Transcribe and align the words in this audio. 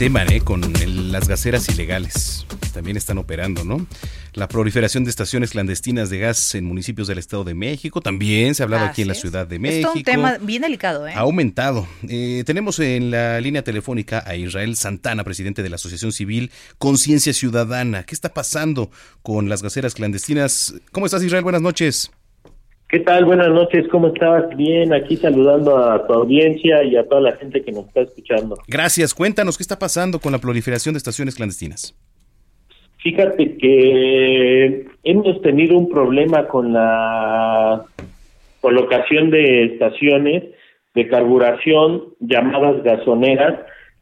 Tema, 0.00 0.24
¿eh? 0.24 0.40
Con 0.40 0.64
el- 0.80 1.12
las 1.12 1.28
gaseras 1.28 1.68
ilegales. 1.68 2.46
También 2.72 2.96
están 2.96 3.18
operando, 3.18 3.64
¿no? 3.66 3.86
La 4.32 4.48
proliferación 4.48 5.04
de 5.04 5.10
estaciones 5.10 5.50
clandestinas 5.50 6.08
de 6.08 6.18
gas 6.20 6.54
en 6.54 6.64
municipios 6.64 7.06
del 7.06 7.18
Estado 7.18 7.44
de 7.44 7.52
México. 7.52 8.00
También 8.00 8.54
se 8.54 8.62
ha 8.62 8.64
hablado 8.64 8.86
aquí 8.86 9.02
en 9.02 9.08
la 9.08 9.12
es. 9.12 9.20
Ciudad 9.20 9.46
de 9.46 9.56
Es 9.56 9.60
México. 9.60 9.88
todo 9.90 9.98
un 9.98 10.02
tema 10.04 10.38
bien 10.38 10.62
delicado, 10.62 11.06
¿eh? 11.06 11.12
Ha 11.14 11.18
aumentado. 11.20 11.86
Eh, 12.08 12.44
tenemos 12.46 12.78
en 12.78 13.10
la 13.10 13.38
línea 13.42 13.62
telefónica 13.62 14.24
a 14.26 14.36
Israel 14.36 14.74
Santana, 14.76 15.22
presidente 15.22 15.62
de 15.62 15.68
la 15.68 15.76
Asociación 15.76 16.12
Civil 16.12 16.50
Conciencia 16.78 17.34
Ciudadana. 17.34 18.04
¿Qué 18.04 18.14
está 18.14 18.32
pasando 18.32 18.90
con 19.20 19.50
las 19.50 19.62
gaseras 19.62 19.92
clandestinas? 19.92 20.72
¿Cómo 20.92 21.04
estás, 21.04 21.22
Israel? 21.22 21.42
Buenas 21.44 21.60
noches. 21.60 22.10
¿Qué 22.90 22.98
tal? 22.98 23.24
Buenas 23.24 23.50
noches, 23.50 23.86
¿cómo 23.86 24.08
estás? 24.08 24.48
Bien, 24.56 24.92
aquí 24.92 25.16
saludando 25.16 25.78
a 25.78 26.04
tu 26.08 26.12
audiencia 26.12 26.82
y 26.82 26.96
a 26.96 27.06
toda 27.06 27.20
la 27.20 27.36
gente 27.36 27.62
que 27.62 27.70
nos 27.70 27.86
está 27.86 28.00
escuchando. 28.00 28.56
Gracias. 28.66 29.14
Cuéntanos 29.14 29.56
qué 29.56 29.62
está 29.62 29.78
pasando 29.78 30.18
con 30.18 30.32
la 30.32 30.38
proliferación 30.38 30.94
de 30.94 30.98
estaciones 30.98 31.36
clandestinas. 31.36 31.96
Fíjate 32.98 33.56
que 33.58 34.88
hemos 35.04 35.40
tenido 35.42 35.78
un 35.78 35.88
problema 35.88 36.48
con 36.48 36.72
la 36.72 37.84
colocación 38.60 39.30
de 39.30 39.66
estaciones 39.66 40.42
de 40.94 41.06
carburación 41.06 42.06
llamadas 42.18 42.82
gasoneras 42.82 43.54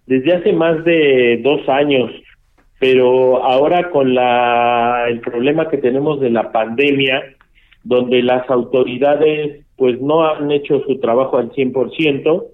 desde 0.06 0.32
hace 0.32 0.54
más 0.54 0.82
de 0.84 1.40
dos 1.44 1.68
años, 1.68 2.10
pero 2.80 3.44
ahora 3.44 3.90
con 3.90 4.14
la 4.14 5.04
el 5.10 5.20
problema 5.20 5.68
que 5.68 5.76
tenemos 5.76 6.20
de 6.20 6.30
la 6.30 6.50
pandemia, 6.50 7.22
donde 7.88 8.22
las 8.22 8.48
autoridades 8.50 9.64
pues 9.76 9.98
no 9.98 10.22
han 10.22 10.50
hecho 10.50 10.82
su 10.86 11.00
trabajo 11.00 11.38
al 11.38 11.52
100%, 11.52 12.44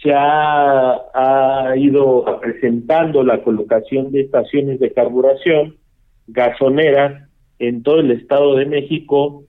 se 0.00 0.12
ha, 0.14 1.74
ido 1.76 2.24
presentando 2.40 3.24
la 3.24 3.42
colocación 3.42 4.12
de 4.12 4.20
estaciones 4.20 4.78
de 4.78 4.92
carburación 4.92 5.76
gasoneras 6.28 7.28
en 7.58 7.82
todo 7.82 7.98
el 7.98 8.12
Estado 8.12 8.54
de 8.54 8.66
México 8.66 9.42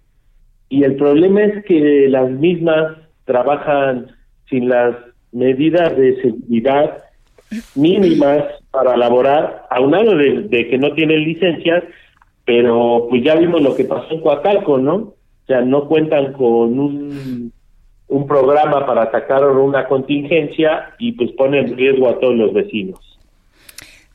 y 0.69 0.83
el 0.83 0.95
problema 0.95 1.43
es 1.43 1.63
que 1.65 2.07
las 2.09 2.31
mismas 2.31 2.97
trabajan 3.25 4.07
sin 4.49 4.69
las 4.69 4.95
medidas 5.31 5.95
de 5.95 6.19
seguridad 6.21 7.03
mínimas 7.75 8.43
para 8.71 8.97
laborar, 8.97 9.67
aunado 9.69 10.17
de, 10.17 10.41
de 10.49 10.67
que 10.67 10.79
no 10.79 10.93
tienen 10.93 11.23
licencias, 11.23 11.83
pero 12.45 13.07
pues 13.09 13.23
ya 13.23 13.35
vimos 13.35 13.61
lo 13.61 13.75
que 13.75 13.85
pasó 13.85 14.13
en 14.13 14.21
Coacalco, 14.21 14.77
¿no? 14.77 14.95
O 14.95 15.47
sea, 15.47 15.61
no 15.61 15.87
cuentan 15.87 16.33
con 16.33 16.79
un, 16.79 17.53
programa 18.27 18.85
para 18.85 19.03
atacar 19.03 19.45
una 19.45 19.87
contingencia 19.87 20.95
y 20.97 21.11
pues 21.11 21.31
ponen 21.33 21.67
en 21.67 21.77
riesgo 21.77 22.09
a 22.09 22.19
todos 22.19 22.35
los 22.35 22.53
vecinos. 22.53 22.99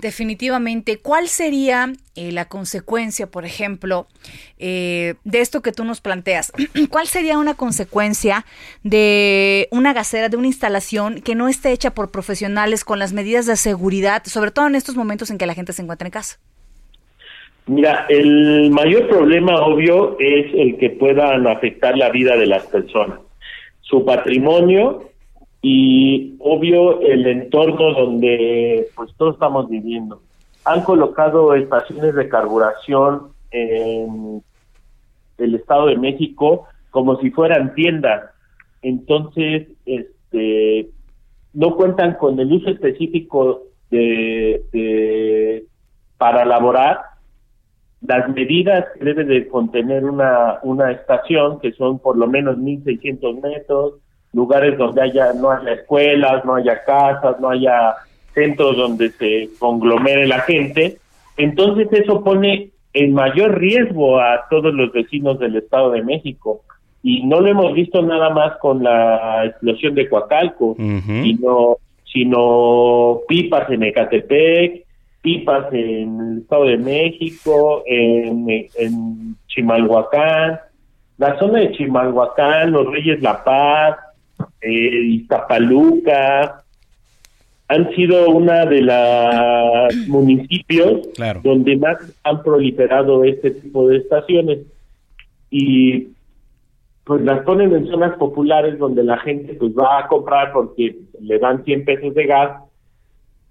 Definitivamente, 0.00 0.98
¿cuál 0.98 1.28
sería 1.28 1.92
eh, 2.16 2.32
la 2.32 2.46
consecuencia, 2.46 3.30
por 3.30 3.44
ejemplo, 3.44 4.08
eh, 4.58 5.14
de 5.24 5.40
esto 5.40 5.60
que 5.60 5.72
tú 5.72 5.84
nos 5.84 6.00
planteas? 6.00 6.52
¿Cuál 6.90 7.06
sería 7.06 7.38
una 7.38 7.54
consecuencia 7.54 8.46
de 8.82 9.68
una 9.70 9.92
gasera, 9.92 10.28
de 10.28 10.36
una 10.36 10.46
instalación 10.46 11.20
que 11.20 11.34
no 11.34 11.48
esté 11.48 11.70
hecha 11.72 11.94
por 11.94 12.10
profesionales 12.10 12.84
con 12.84 12.98
las 12.98 13.12
medidas 13.12 13.46
de 13.46 13.56
seguridad, 13.56 14.24
sobre 14.24 14.50
todo 14.50 14.66
en 14.66 14.74
estos 14.74 14.96
momentos 14.96 15.30
en 15.30 15.38
que 15.38 15.46
la 15.46 15.54
gente 15.54 15.72
se 15.72 15.82
encuentra 15.82 16.08
en 16.08 16.12
casa? 16.12 16.38
Mira, 17.70 18.06
el 18.08 18.72
mayor 18.72 19.06
problema 19.06 19.64
obvio 19.64 20.18
es 20.18 20.52
el 20.54 20.76
que 20.76 20.90
puedan 20.90 21.46
afectar 21.46 21.96
la 21.96 22.10
vida 22.10 22.36
de 22.36 22.46
las 22.46 22.66
personas, 22.66 23.20
su 23.80 24.04
patrimonio 24.04 25.04
y 25.62 26.34
obvio 26.40 27.00
el 27.00 27.24
entorno 27.28 27.92
donde 27.92 28.88
pues 28.96 29.14
todos 29.16 29.34
estamos 29.34 29.68
viviendo. 29.68 30.20
Han 30.64 30.82
colocado 30.82 31.54
estaciones 31.54 32.16
de 32.16 32.28
carburación 32.28 33.28
en 33.52 34.42
el 35.38 35.54
Estado 35.54 35.86
de 35.86 35.96
México 35.96 36.66
como 36.90 37.20
si 37.20 37.30
fueran 37.30 37.72
tiendas. 37.76 38.32
Entonces, 38.82 39.68
este 39.86 40.88
no 41.52 41.76
cuentan 41.76 42.14
con 42.14 42.40
el 42.40 42.52
uso 42.52 42.68
específico 42.68 43.62
de, 43.92 44.60
de 44.72 45.66
para 46.18 46.44
laborar 46.44 47.10
las 48.10 48.28
medidas 48.28 48.86
que 48.98 49.04
debe 49.04 49.22
de 49.22 49.46
contener 49.46 50.04
una, 50.04 50.58
una 50.64 50.90
estación, 50.90 51.60
que 51.60 51.70
son 51.74 52.00
por 52.00 52.16
lo 52.16 52.26
menos 52.26 52.56
1.600 52.58 53.40
metros, 53.40 53.94
lugares 54.32 54.76
donde 54.76 55.00
haya 55.00 55.32
no 55.32 55.52
haya 55.52 55.74
escuelas, 55.74 56.44
no 56.44 56.56
haya 56.56 56.82
casas, 56.82 57.38
no 57.38 57.50
haya 57.50 57.94
centros 58.34 58.76
donde 58.76 59.10
se 59.10 59.50
conglomere 59.60 60.26
la 60.26 60.40
gente. 60.40 60.98
Entonces 61.36 61.86
eso 61.92 62.24
pone 62.24 62.70
en 62.94 63.14
mayor 63.14 63.60
riesgo 63.60 64.18
a 64.18 64.48
todos 64.50 64.74
los 64.74 64.92
vecinos 64.92 65.38
del 65.38 65.54
Estado 65.54 65.92
de 65.92 66.02
México. 66.02 66.62
Y 67.04 67.24
no 67.24 67.40
lo 67.40 67.46
hemos 67.46 67.72
visto 67.74 68.02
nada 68.02 68.30
más 68.30 68.56
con 68.58 68.82
la 68.82 69.46
explosión 69.46 69.94
de 69.94 70.08
Coacalco, 70.08 70.74
sino, 70.76 71.76
sino 72.12 73.20
pipas 73.28 73.70
en 73.70 73.84
Ecatepec, 73.84 74.84
pipas 75.22 75.72
en 75.72 76.20
el 76.20 76.38
Estado 76.38 76.64
de 76.64 76.78
México, 76.78 77.82
en, 77.86 78.46
en 78.78 79.36
Chimalhuacán, 79.48 80.60
la 81.18 81.38
zona 81.38 81.60
de 81.60 81.72
Chimalhuacán, 81.72 82.72
Los 82.72 82.86
Reyes 82.90 83.20
La 83.20 83.44
Paz, 83.44 83.96
eh, 84.62 85.04
Iztapaluca, 85.04 86.62
han 87.68 87.94
sido 87.94 88.30
una 88.30 88.64
de 88.66 88.80
los 88.82 90.08
municipios 90.08 91.06
Claro. 91.14 91.40
donde 91.44 91.76
más 91.76 91.98
han 92.24 92.42
proliferado 92.42 93.22
este 93.22 93.50
tipo 93.52 93.86
de 93.88 93.98
estaciones 93.98 94.58
y 95.50 96.08
pues 97.04 97.22
las 97.22 97.42
ponen 97.44 97.74
en 97.74 97.86
zonas 97.86 98.16
populares 98.16 98.78
donde 98.78 99.04
la 99.04 99.18
gente 99.18 99.54
pues 99.54 99.72
va 99.72 99.98
a 100.00 100.08
comprar 100.08 100.52
porque 100.52 100.96
le 101.20 101.38
dan 101.38 101.64
100 101.64 101.84
pesos 101.84 102.14
de 102.14 102.26
gas 102.26 102.62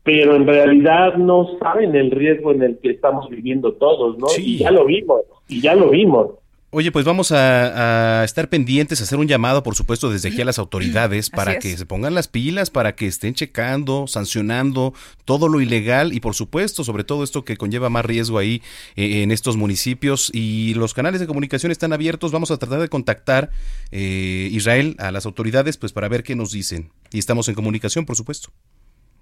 pero 0.04 0.36
en 0.36 0.48
realidad 0.48 1.16
no 1.18 1.58
saben 1.60 1.96
el 1.96 2.12
riesgo 2.12 2.52
en 2.52 2.64
el 2.64 2.78
que 2.80 2.92
estamos 2.92 3.30
viviendo 3.30 3.74
todos, 3.74 4.18
¿no? 4.18 4.28
Sí. 4.28 4.56
Y 4.56 4.58
ya 4.60 4.72
lo 4.72 4.86
vimos, 4.86 5.22
y 5.48 5.62
ya 5.62 5.76
lo 5.76 5.90
vimos. 5.90 6.32
Oye, 6.72 6.92
pues 6.92 7.04
vamos 7.04 7.32
a, 7.32 8.22
a 8.22 8.24
estar 8.24 8.48
pendientes, 8.48 9.02
a 9.02 9.04
hacer 9.04 9.18
un 9.18 9.28
llamado, 9.28 9.64
por 9.64 9.74
supuesto, 9.74 10.12
desde 10.12 10.30
aquí 10.30 10.40
a 10.40 10.46
las 10.46 10.60
autoridades 10.60 11.32
para 11.32 11.54
es. 11.54 11.60
que 11.64 11.76
se 11.76 11.88
pongan 11.88 12.14
las 12.14 12.28
pilas, 12.28 12.70
para 12.70 12.96
que 12.96 13.08
estén 13.08 13.34
checando, 13.34 14.06
sancionando 14.06 14.94
todo 15.26 15.48
lo 15.48 15.62
ilegal 15.62 16.14
y, 16.14 16.20
por 16.20 16.36
supuesto, 16.36 16.84
sobre 16.84 17.04
todo 17.04 17.24
esto 17.24 17.44
que 17.44 17.58
conlleva 17.58 17.90
más 17.90 18.06
riesgo 18.06 18.38
ahí 18.38 18.62
eh, 18.96 19.24
en 19.24 19.32
estos 19.32 19.58
municipios. 19.58 20.30
Y 20.32 20.76
los 20.76 20.94
canales 20.94 21.20
de 21.20 21.26
comunicación 21.26 21.72
están 21.72 21.92
abiertos. 21.92 22.32
Vamos 22.32 22.52
a 22.52 22.58
tratar 22.58 22.80
de 22.80 22.88
contactar 22.88 23.50
eh, 23.92 24.50
Israel 24.52 24.96
a 25.00 25.10
las 25.10 25.26
autoridades, 25.26 25.78
pues 25.78 25.92
para 25.92 26.08
ver 26.08 26.22
qué 26.22 26.36
nos 26.36 26.52
dicen. 26.52 26.92
Y 27.12 27.18
estamos 27.18 27.50
en 27.50 27.56
comunicación, 27.56 28.06
por 28.06 28.16
supuesto. 28.16 28.50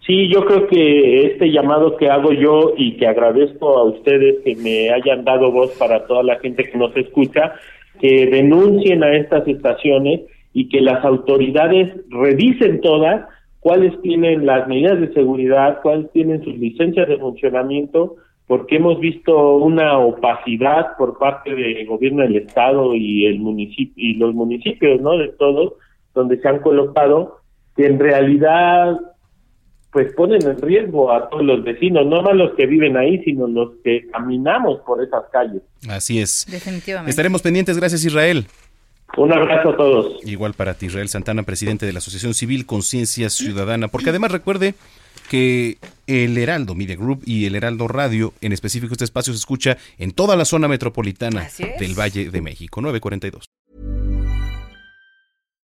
Sí, 0.08 0.30
yo 0.30 0.46
creo 0.46 0.68
que 0.68 1.26
este 1.26 1.52
llamado 1.52 1.98
que 1.98 2.10
hago 2.10 2.32
yo 2.32 2.74
y 2.78 2.96
que 2.96 3.08
agradezco 3.08 3.78
a 3.78 3.84
ustedes 3.84 4.38
que 4.46 4.56
me 4.56 4.90
hayan 4.90 5.26
dado 5.26 5.52
voz 5.52 5.78
para 5.78 6.08
toda 6.08 6.24
la 6.24 6.40
gente 6.40 6.64
que 6.64 6.78
nos 6.78 6.96
escucha, 6.96 7.56
que 8.00 8.26
denuncien 8.28 9.04
a 9.04 9.14
estas 9.18 9.46
estaciones 9.46 10.22
y 10.54 10.70
que 10.70 10.80
las 10.80 11.04
autoridades 11.04 11.94
revisen 12.10 12.80
todas 12.80 13.28
cuáles 13.60 14.02
tienen 14.02 14.46
las 14.46 14.66
medidas 14.70 14.98
de 15.02 15.14
seguridad, 15.14 15.82
cuáles 15.82 16.10
tienen 16.14 16.42
sus 16.42 16.58
licencias 16.58 17.06
de 17.10 17.18
funcionamiento, 17.18 18.16
porque 18.48 18.78
hemos 18.78 19.02
visto 19.02 19.58
una 19.58 19.98
opacidad 19.98 20.96
por 20.98 21.18
parte 21.18 21.54
del 21.54 21.86
gobierno 21.86 22.24
del 22.24 22.38
estado 22.38 22.96
y 22.96 23.26
el 23.26 23.40
municipio 23.40 23.94
y 23.98 24.14
los 24.14 24.34
municipios, 24.34 25.02
¿no? 25.02 25.18
De 25.18 25.28
todos 25.38 25.74
donde 26.14 26.40
se 26.40 26.48
han 26.48 26.60
colocado 26.60 27.40
que 27.76 27.88
en 27.88 28.00
realidad 28.00 28.98
pues 29.92 30.14
ponen 30.14 30.42
en 30.46 30.62
riesgo 30.62 31.12
a 31.12 31.30
todos 31.30 31.44
los 31.44 31.64
vecinos, 31.64 32.06
no 32.06 32.22
más 32.22 32.36
los 32.36 32.54
que 32.56 32.66
viven 32.66 32.98
ahí, 32.98 33.24
sino 33.24 33.48
los 33.48 33.72
que 33.84 34.08
caminamos 34.12 34.82
por 34.86 35.04
esas 35.04 35.24
calles. 35.32 35.62
Así 35.90 36.20
es. 36.20 36.46
Definitivamente. 36.50 37.10
Estaremos 37.10 37.42
pendientes. 37.42 37.78
Gracias, 37.78 38.04
Israel. 38.06 38.48
Un 39.16 39.32
abrazo 39.32 39.70
a 39.70 39.78
todos. 39.78 40.20
Igual 40.26 40.54
para 40.54 40.74
ti, 40.74 40.88
Israel 40.88 41.08
Santana, 41.08 41.44
presidente 41.44 41.86
de 41.86 41.94
la 41.94 42.00
Asociación 42.00 42.34
Civil 42.34 42.66
Conciencia 42.66 43.30
Ciudadana, 43.30 43.88
porque 43.88 44.10
además 44.10 44.32
recuerde 44.32 44.76
que 45.30 45.78
el 46.06 46.38
Heraldo 46.38 46.76
Media 46.76 46.96
Group 46.96 47.24
y 47.26 47.46
el 47.46 47.56
Heraldo 47.56 47.88
Radio, 47.88 48.34
en 48.42 48.52
específico 48.52 48.94
este 48.94 49.06
espacio 49.06 49.34
se 49.34 49.40
escucha 49.40 49.78
en 49.98 50.12
toda 50.12 50.36
la 50.36 50.46
zona 50.46 50.68
metropolitana 50.68 51.48
del 51.80 52.00
Valle 52.00 52.30
de 52.30 52.42
México, 52.42 52.82
942. 52.82 53.46